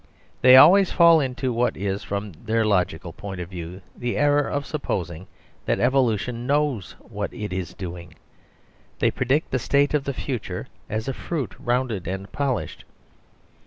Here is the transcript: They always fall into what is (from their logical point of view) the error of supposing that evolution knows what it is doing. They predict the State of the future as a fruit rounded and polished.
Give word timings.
They 0.41 0.55
always 0.55 0.91
fall 0.91 1.19
into 1.19 1.53
what 1.53 1.77
is 1.77 2.01
(from 2.03 2.31
their 2.43 2.65
logical 2.65 3.13
point 3.13 3.39
of 3.39 3.49
view) 3.51 3.81
the 3.95 4.17
error 4.17 4.49
of 4.49 4.65
supposing 4.65 5.27
that 5.67 5.79
evolution 5.79 6.47
knows 6.47 6.93
what 6.97 7.31
it 7.31 7.53
is 7.53 7.75
doing. 7.75 8.15
They 8.97 9.11
predict 9.11 9.51
the 9.51 9.59
State 9.59 9.93
of 9.93 10.05
the 10.05 10.13
future 10.15 10.65
as 10.89 11.07
a 11.07 11.13
fruit 11.13 11.53
rounded 11.59 12.07
and 12.07 12.31
polished. 12.31 12.83